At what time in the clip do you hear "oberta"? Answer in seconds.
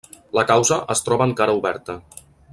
1.61-1.99